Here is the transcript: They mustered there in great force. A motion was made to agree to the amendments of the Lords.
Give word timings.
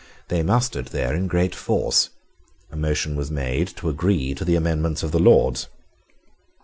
They 0.29 0.41
mustered 0.41 0.87
there 0.87 1.13
in 1.13 1.27
great 1.27 1.53
force. 1.53 2.09
A 2.71 2.75
motion 2.75 3.15
was 3.15 3.29
made 3.29 3.67
to 3.77 3.87
agree 3.89 4.33
to 4.33 4.43
the 4.43 4.55
amendments 4.55 5.03
of 5.03 5.11
the 5.11 5.19
Lords. 5.19 5.67